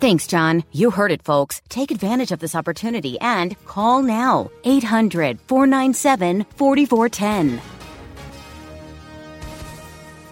Thanks, 0.00 0.28
John. 0.28 0.62
You 0.70 0.90
heard 0.92 1.10
it, 1.10 1.24
folks. 1.24 1.60
Take 1.68 1.90
advantage 1.90 2.30
of 2.30 2.38
this 2.38 2.54
opportunity 2.54 3.18
and 3.20 3.56
call 3.64 4.00
now 4.02 4.48
800 4.62 5.40
497 5.40 6.44
4410. 6.56 7.60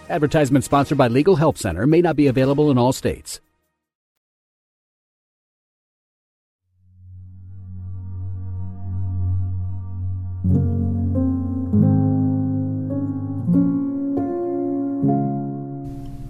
Advertisement 0.09 0.65
sponsored 0.65 0.97
by 0.97 1.09
Legal 1.09 1.35
Help 1.35 1.59
Center 1.59 1.85
may 1.85 2.01
not 2.01 2.15
be 2.15 2.29
available 2.29 2.71
in 2.71 2.79
all 2.79 2.93
states. 2.93 3.41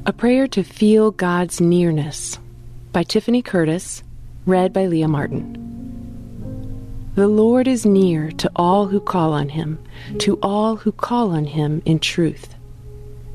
A 0.07 0.13
Prayer 0.17 0.49
to 0.49 0.63
Feel 0.63 1.11
God's 1.11 1.61
Nearness 1.61 2.39
by 2.97 3.03
Tiffany 3.03 3.43
Curtis, 3.43 4.03
read 4.47 4.73
by 4.73 4.87
Leah 4.87 5.07
Martin. 5.07 5.53
The 7.15 7.29
Lord 7.29 7.69
is 7.69 7.85
near 7.85 8.31
to 8.31 8.51
all 8.57 8.87
who 8.87 9.01
call 9.01 9.35
on 9.35 9.51
him, 9.51 9.79
to 10.21 10.39
all 10.41 10.77
who 10.77 10.93
call 10.93 11.33
on 11.33 11.45
him 11.45 11.83
in 11.85 11.99
truth. 11.99 12.55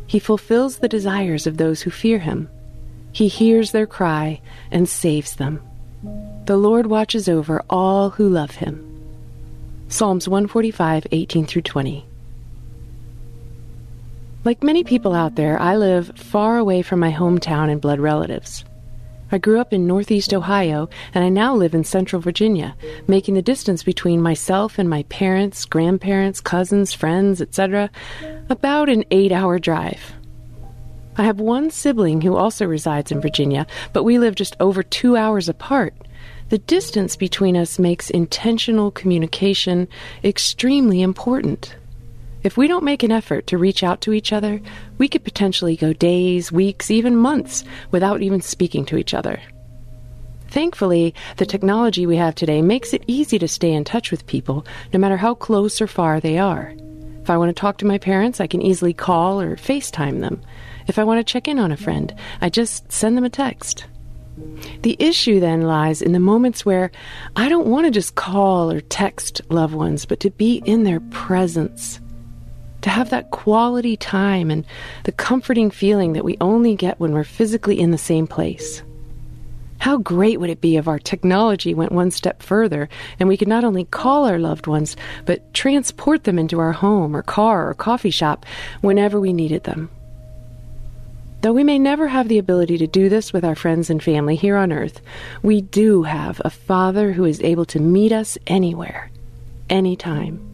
He 0.07 0.17
fulfills 0.17 0.77
the 0.79 0.89
desires 0.89 1.45
of 1.45 1.57
those 1.57 1.83
who 1.83 1.91
fear 1.91 2.17
him. 2.17 2.49
He 3.11 3.27
hears 3.27 3.71
their 3.71 3.85
cry 3.85 4.41
and 4.71 4.89
saves 4.89 5.35
them. 5.35 5.61
The 6.45 6.57
Lord 6.57 6.87
watches 6.87 7.29
over 7.29 7.63
all 7.69 8.09
who 8.09 8.27
love 8.29 8.55
him. 8.55 8.83
Psalms 9.89 10.27
145, 10.27 11.05
18 11.11 11.45
through 11.45 11.61
20. 11.61 12.03
Like 14.43 14.63
many 14.63 14.83
people 14.83 15.13
out 15.13 15.35
there, 15.35 15.59
I 15.59 15.77
live 15.77 16.17
far 16.17 16.57
away 16.57 16.81
from 16.81 16.99
my 16.99 17.11
hometown 17.11 17.69
and 17.69 17.79
blood 17.79 17.99
relatives. 17.99 18.65
I 19.31 19.37
grew 19.37 19.61
up 19.61 19.71
in 19.71 19.87
Northeast 19.87 20.33
Ohio, 20.33 20.89
and 21.13 21.23
I 21.23 21.29
now 21.29 21.55
live 21.55 21.73
in 21.73 21.85
Central 21.85 22.21
Virginia, 22.21 22.75
making 23.07 23.35
the 23.35 23.41
distance 23.41 23.81
between 23.81 24.21
myself 24.21 24.77
and 24.77 24.89
my 24.89 25.03
parents, 25.03 25.63
grandparents, 25.63 26.41
cousins, 26.41 26.91
friends, 26.91 27.41
etc., 27.41 27.89
about 28.49 28.89
an 28.89 29.05
eight 29.09 29.31
hour 29.31 29.57
drive. 29.57 30.13
I 31.15 31.23
have 31.23 31.39
one 31.39 31.71
sibling 31.71 32.21
who 32.21 32.35
also 32.35 32.65
resides 32.65 33.11
in 33.11 33.21
Virginia, 33.21 33.67
but 33.93 34.03
we 34.03 34.19
live 34.19 34.35
just 34.35 34.57
over 34.59 34.83
two 34.83 35.15
hours 35.15 35.47
apart. 35.47 35.93
The 36.49 36.57
distance 36.57 37.15
between 37.15 37.55
us 37.55 37.79
makes 37.79 38.09
intentional 38.09 38.91
communication 38.91 39.87
extremely 40.23 41.01
important. 41.01 41.75
If 42.43 42.57
we 42.57 42.67
don't 42.67 42.83
make 42.83 43.03
an 43.03 43.11
effort 43.11 43.45
to 43.47 43.57
reach 43.59 43.83
out 43.83 44.01
to 44.01 44.13
each 44.13 44.33
other, 44.33 44.59
we 44.97 45.07
could 45.07 45.23
potentially 45.23 45.75
go 45.75 45.93
days, 45.93 46.51
weeks, 46.51 46.89
even 46.89 47.15
months 47.15 47.63
without 47.91 48.23
even 48.23 48.41
speaking 48.41 48.83
to 48.85 48.97
each 48.97 49.13
other. 49.13 49.39
Thankfully, 50.47 51.13
the 51.37 51.45
technology 51.45 52.05
we 52.05 52.17
have 52.17 52.33
today 52.33 52.61
makes 52.61 52.93
it 52.93 53.03
easy 53.05 53.37
to 53.37 53.47
stay 53.47 53.71
in 53.71 53.83
touch 53.83 54.09
with 54.09 54.25
people, 54.25 54.65
no 54.91 54.99
matter 54.99 55.17
how 55.17 55.35
close 55.35 55.79
or 55.79 55.87
far 55.87 56.19
they 56.19 56.39
are. 56.39 56.73
If 57.21 57.29
I 57.29 57.37
want 57.37 57.55
to 57.55 57.59
talk 57.59 57.77
to 57.77 57.85
my 57.85 57.99
parents, 57.99 58.41
I 58.41 58.47
can 58.47 58.63
easily 58.63 58.93
call 58.93 59.39
or 59.39 59.55
FaceTime 59.55 60.19
them. 60.19 60.41
If 60.87 60.97
I 60.97 61.03
want 61.03 61.19
to 61.19 61.31
check 61.31 61.47
in 61.47 61.59
on 61.59 61.71
a 61.71 61.77
friend, 61.77 62.13
I 62.41 62.49
just 62.49 62.91
send 62.91 63.15
them 63.15 63.23
a 63.23 63.29
text. 63.29 63.85
The 64.81 64.97
issue 64.97 65.39
then 65.39 65.61
lies 65.61 66.01
in 66.01 66.11
the 66.11 66.19
moments 66.19 66.65
where 66.65 66.91
I 67.35 67.49
don't 67.49 67.67
want 67.67 67.85
to 67.85 67.91
just 67.91 68.15
call 68.15 68.71
or 68.71 68.81
text 68.81 69.41
loved 69.49 69.75
ones, 69.75 70.05
but 70.05 70.19
to 70.21 70.31
be 70.31 70.63
in 70.65 70.83
their 70.83 70.99
presence 71.11 71.99
to 72.81 72.89
have 72.89 73.09
that 73.09 73.31
quality 73.31 73.95
time 73.95 74.49
and 74.51 74.65
the 75.03 75.11
comforting 75.11 75.71
feeling 75.71 76.13
that 76.13 76.25
we 76.25 76.37
only 76.41 76.75
get 76.75 76.99
when 76.99 77.13
we're 77.13 77.23
physically 77.23 77.79
in 77.79 77.91
the 77.91 77.97
same 77.97 78.27
place. 78.27 78.81
How 79.79 79.97
great 79.97 80.39
would 80.39 80.51
it 80.51 80.61
be 80.61 80.77
if 80.77 80.87
our 80.87 80.99
technology 80.99 81.73
went 81.73 81.91
one 81.91 82.11
step 82.11 82.43
further 82.43 82.87
and 83.19 83.27
we 83.27 83.35
could 83.35 83.47
not 83.47 83.63
only 83.63 83.85
call 83.85 84.25
our 84.25 84.37
loved 84.37 84.67
ones, 84.67 84.95
but 85.25 85.53
transport 85.55 86.23
them 86.23 86.37
into 86.37 86.59
our 86.59 86.71
home 86.71 87.15
or 87.15 87.23
car 87.23 87.67
or 87.67 87.73
coffee 87.73 88.11
shop 88.11 88.45
whenever 88.81 89.19
we 89.19 89.33
needed 89.33 89.63
them? 89.63 89.89
Though 91.41 91.53
we 91.53 91.63
may 91.63 91.79
never 91.79 92.07
have 92.07 92.27
the 92.27 92.37
ability 92.37 92.77
to 92.77 92.85
do 92.85 93.09
this 93.09 93.33
with 93.33 93.43
our 93.43 93.55
friends 93.55 93.89
and 93.89 94.03
family 94.03 94.35
here 94.35 94.55
on 94.55 94.71
earth, 94.71 95.01
we 95.41 95.61
do 95.61 96.03
have 96.03 96.39
a 96.45 96.51
Father 96.51 97.13
who 97.13 97.25
is 97.25 97.41
able 97.41 97.65
to 97.65 97.79
meet 97.79 98.11
us 98.11 98.37
anywhere, 98.45 99.09
anytime. 99.67 100.50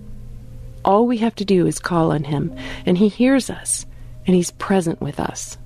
All 0.88 1.06
we 1.06 1.18
have 1.18 1.36
to 1.36 1.44
do 1.44 1.68
is 1.68 1.80
call 1.80 2.14
on 2.14 2.24
Him, 2.24 2.56
and 2.86 2.98
He 2.98 3.10
hears 3.10 3.50
us, 3.50 3.86
and 4.26 4.34
He's 4.34 4.52
present 4.52 5.02
with 5.02 5.20
us. 5.20 5.58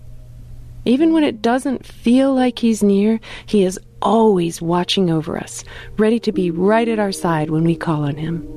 Even 0.84 1.14
when 1.14 1.24
it 1.24 1.44
doesn't 1.44 1.86
feel 1.86 2.34
like 2.34 2.58
He's 2.58 2.82
near, 2.82 3.20
He 3.46 3.64
is 3.64 3.80
always 4.02 4.64
watching 4.64 5.12
over 5.12 5.38
us, 5.38 5.64
ready 5.96 6.20
to 6.22 6.32
be 6.32 6.50
right 6.50 6.88
at 6.88 6.98
our 6.98 7.12
side 7.12 7.52
when 7.52 7.64
we 7.64 7.76
call 7.76 8.04
on 8.04 8.16
Him. 8.16 8.48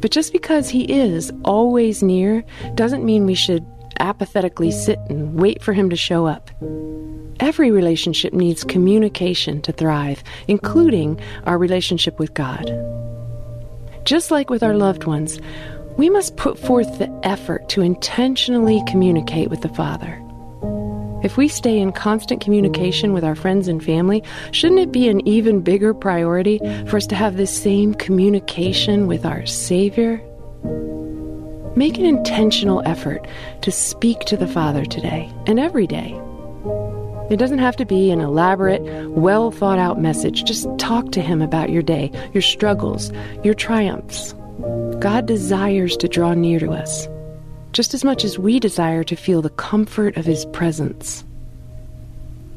But 0.00 0.10
just 0.10 0.32
because 0.32 0.70
He 0.70 0.90
is 0.90 1.30
always 1.44 2.02
near 2.02 2.42
doesn't 2.74 3.04
mean 3.04 3.26
we 3.26 3.34
should 3.34 3.66
apathetically 4.00 4.70
sit 4.70 4.98
and 5.10 5.34
wait 5.34 5.62
for 5.62 5.74
Him 5.74 5.90
to 5.90 5.96
show 5.96 6.24
up. 6.24 6.50
Every 7.40 7.70
relationship 7.70 8.32
needs 8.32 8.64
communication 8.64 9.60
to 9.62 9.72
thrive, 9.72 10.24
including 10.48 11.20
our 11.44 11.58
relationship 11.58 12.18
with 12.18 12.32
God. 12.32 12.70
Just 14.04 14.30
like 14.30 14.50
with 14.50 14.62
our 14.62 14.74
loved 14.74 15.04
ones, 15.04 15.38
we 15.96 16.10
must 16.10 16.36
put 16.36 16.58
forth 16.58 16.98
the 16.98 17.10
effort 17.22 17.68
to 17.68 17.82
intentionally 17.82 18.82
communicate 18.88 19.48
with 19.48 19.60
the 19.60 19.68
Father. 19.68 20.18
If 21.22 21.36
we 21.36 21.46
stay 21.46 21.78
in 21.78 21.92
constant 21.92 22.40
communication 22.40 23.12
with 23.12 23.22
our 23.22 23.36
friends 23.36 23.68
and 23.68 23.82
family, 23.82 24.24
shouldn't 24.50 24.80
it 24.80 24.90
be 24.90 25.06
an 25.08 25.26
even 25.26 25.60
bigger 25.60 25.94
priority 25.94 26.58
for 26.88 26.96
us 26.96 27.06
to 27.08 27.14
have 27.14 27.36
this 27.36 27.56
same 27.56 27.94
communication 27.94 29.06
with 29.06 29.24
our 29.24 29.46
Savior? 29.46 30.20
Make 31.76 31.96
an 31.96 32.04
intentional 32.04 32.82
effort 32.84 33.24
to 33.60 33.70
speak 33.70 34.20
to 34.20 34.36
the 34.36 34.48
Father 34.48 34.84
today 34.84 35.32
and 35.46 35.60
every 35.60 35.86
day. 35.86 36.20
It 37.30 37.36
doesn't 37.38 37.58
have 37.58 37.76
to 37.76 37.84
be 37.84 38.10
an 38.10 38.20
elaborate, 38.20 38.82
well 39.10 39.50
thought 39.50 39.78
out 39.78 40.00
message. 40.00 40.44
Just 40.44 40.68
talk 40.78 41.12
to 41.12 41.22
Him 41.22 41.40
about 41.40 41.70
your 41.70 41.82
day, 41.82 42.10
your 42.32 42.42
struggles, 42.42 43.10
your 43.42 43.54
triumphs. 43.54 44.34
God 44.98 45.26
desires 45.26 45.96
to 45.98 46.08
draw 46.08 46.34
near 46.34 46.60
to 46.60 46.70
us, 46.70 47.08
just 47.72 47.94
as 47.94 48.04
much 48.04 48.24
as 48.24 48.38
we 48.38 48.60
desire 48.60 49.02
to 49.04 49.16
feel 49.16 49.42
the 49.42 49.50
comfort 49.50 50.16
of 50.16 50.24
His 50.24 50.44
presence. 50.46 51.24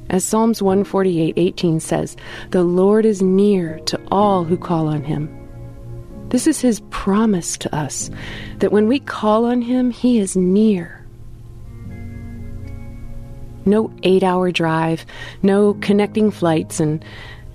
As 0.10 0.24
Psalms 0.24 0.62
148:18 0.62 1.80
says, 1.80 2.16
"The 2.52 2.64
Lord 2.64 3.06
is 3.06 3.22
near 3.22 3.80
to 3.86 4.00
all 4.12 4.44
who 4.44 4.58
call 4.58 4.88
on 4.88 5.04
him." 5.04 5.30
This 6.30 6.48
is 6.48 6.62
his 6.62 6.82
promise 6.90 7.58
to 7.58 7.76
us 7.76 8.12
that 8.60 8.72
when 8.72 8.88
we 8.88 9.00
call 9.00 9.46
on 9.46 9.62
him, 9.62 9.92
he 9.92 10.20
is 10.20 10.36
near. 10.36 11.05
No 13.66 13.92
eight 14.04 14.24
hour 14.24 14.52
drive, 14.52 15.06
no 15.42 15.74
connecting 15.76 16.32
flights, 16.32 16.80
and 16.80 17.04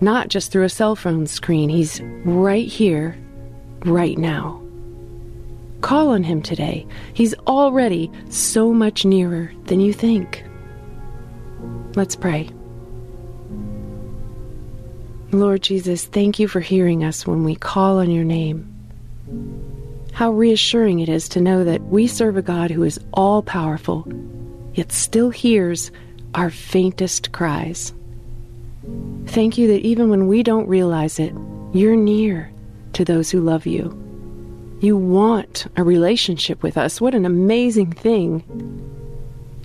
not 0.00 0.28
just 0.28 0.50
through 0.50 0.64
a 0.64 0.68
cell 0.68 0.96
phone 0.96 1.26
screen. 1.26 1.68
He's 1.68 2.00
right 2.24 2.66
here, 2.66 3.16
right 3.84 4.18
now. 4.18 4.60
Call 5.80 6.08
on 6.08 6.22
him 6.22 6.42
today. 6.42 6.86
He's 7.14 7.34
already 7.46 8.10
so 8.28 8.72
much 8.72 9.04
nearer 9.04 9.52
than 9.64 9.80
you 9.80 9.92
think. 9.92 10.44
Let's 11.94 12.16
pray. 12.16 12.50
Lord 15.32 15.62
Jesus, 15.62 16.06
thank 16.06 16.38
you 16.38 16.48
for 16.48 16.60
hearing 16.60 17.04
us 17.04 17.26
when 17.26 17.44
we 17.44 17.54
call 17.54 17.98
on 17.98 18.10
your 18.10 18.24
name. 18.24 18.66
How 20.12 20.32
reassuring 20.32 21.00
it 21.00 21.08
is 21.08 21.28
to 21.30 21.40
know 21.40 21.64
that 21.64 21.82
we 21.82 22.06
serve 22.06 22.36
a 22.36 22.42
God 22.42 22.70
who 22.70 22.82
is 22.82 22.98
all 23.12 23.42
powerful, 23.42 24.06
yet 24.75 24.93
still 24.93 25.31
hears 25.31 25.90
our 26.34 26.50
faintest 26.50 27.32
cries. 27.32 27.93
Thank 29.26 29.58
you 29.58 29.69
that 29.69 29.82
even 29.82 30.11
when 30.11 30.26
we 30.26 30.43
don't 30.43 30.69
realize 30.69 31.19
it, 31.19 31.34
you're 31.72 31.96
near 31.96 32.50
to 32.94 33.05
those 33.05 33.31
who 33.31 33.40
love 33.40 33.67
you. 33.67 33.96
You 34.81 34.96
want 34.96 35.67
a 35.76 35.84
relationship 35.84 36.62
with 36.62 36.76
us. 36.76 37.00
What 37.00 37.14
an 37.14 37.26
amazing 37.26 37.93
thing. 37.93 38.43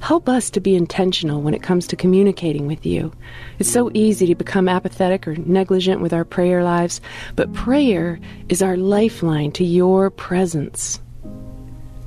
Help 0.01 0.27
us 0.27 0.49
to 0.51 0.59
be 0.59 0.75
intentional 0.75 1.41
when 1.41 1.53
it 1.53 1.63
comes 1.63 1.87
to 1.87 1.95
communicating 1.95 2.67
with 2.67 2.85
you. 2.85 3.11
It's 3.57 3.71
so 3.71 3.89
easy 3.93 4.27
to 4.27 4.35
become 4.35 4.69
apathetic 4.69 5.27
or 5.27 5.35
negligent 5.35 6.01
with 6.01 6.13
our 6.13 6.25
prayer 6.25 6.63
lives, 6.63 7.01
but 7.35 7.53
prayer 7.53 8.19
is 8.49 8.61
our 8.61 8.77
lifeline 8.77 9.51
to 9.53 9.63
your 9.63 10.09
presence. 10.09 10.99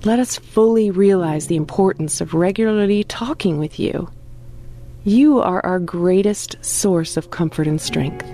Let 0.08 0.20
us 0.20 0.38
fully 0.38 0.90
realize 0.90 1.48
the 1.48 1.56
importance 1.56 2.22
of 2.22 2.32
regularly 2.32 3.04
talking 3.04 3.58
with 3.58 3.78
you. 3.78 4.08
You 5.04 5.40
are 5.40 5.60
our 5.66 5.78
greatest 5.78 6.56
source 6.64 7.18
of 7.18 7.30
comfort 7.30 7.66
and 7.66 7.78
strength. 7.78 8.26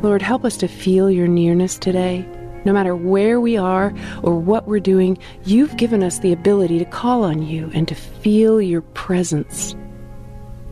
Lord, 0.00 0.22
help 0.22 0.44
us 0.44 0.56
to 0.58 0.68
feel 0.68 1.10
your 1.10 1.26
nearness 1.26 1.76
today. 1.76 2.24
No 2.64 2.72
matter 2.72 2.94
where 2.94 3.40
we 3.40 3.56
are 3.56 3.92
or 4.22 4.38
what 4.38 4.68
we're 4.68 4.78
doing, 4.78 5.18
you've 5.44 5.76
given 5.76 6.04
us 6.04 6.20
the 6.20 6.32
ability 6.32 6.78
to 6.78 6.84
call 6.84 7.24
on 7.24 7.42
you 7.42 7.72
and 7.74 7.88
to 7.88 7.96
feel 7.96 8.62
your 8.62 8.82
presence. 8.82 9.74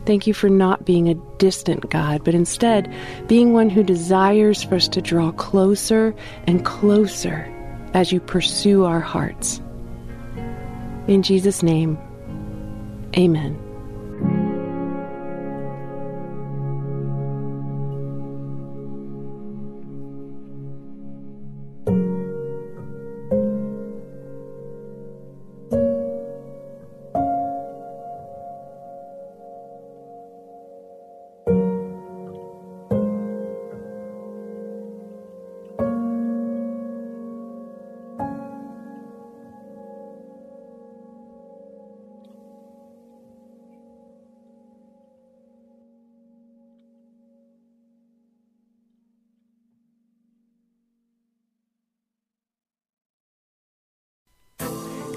Thank 0.05 0.27
you 0.27 0.33
for 0.33 0.47
not 0.47 0.85
being 0.85 1.09
a 1.09 1.15
distant 1.39 1.89
God, 1.89 2.23
but 2.23 2.35
instead 2.35 2.89
being 3.27 3.51
one 3.51 3.69
who 3.69 3.83
desires 3.83 4.63
for 4.63 4.75
us 4.75 4.87
to 4.87 5.01
draw 5.01 5.33
closer 5.33 6.15
and 6.47 6.63
closer 6.63 7.53
as 7.93 8.11
you 8.11 8.19
pursue 8.19 8.85
our 8.85 8.99
hearts. 8.99 9.61
In 11.07 11.23
Jesus' 11.23 11.63
name, 11.63 11.97
amen. 13.17 13.70